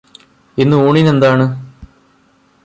ഇന്ന് 0.57 0.77
ഊണിനെന്താണ്? 0.77 1.45